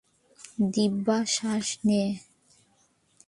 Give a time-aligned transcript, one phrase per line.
[0.73, 2.03] দিব্যা, শ্বাস নে।